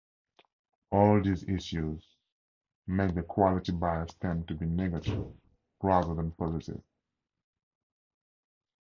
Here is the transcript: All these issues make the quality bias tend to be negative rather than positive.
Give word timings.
All 0.89 1.21
these 1.21 1.43
issues 1.43 2.03
make 2.87 3.13
the 3.13 3.21
quality 3.21 3.71
bias 3.71 4.15
tend 4.15 4.47
to 4.47 4.55
be 4.55 4.65
negative 4.65 5.31
rather 5.83 6.15
than 6.15 6.31
positive. 6.31 6.81